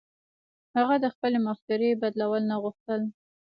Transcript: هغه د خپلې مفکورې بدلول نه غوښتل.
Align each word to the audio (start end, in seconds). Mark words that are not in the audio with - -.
هغه 0.75 0.95
د 1.03 1.05
خپلې 1.13 1.37
مفکورې 1.47 1.99
بدلول 2.01 2.43
نه 2.51 2.55
غوښتل. 2.63 3.01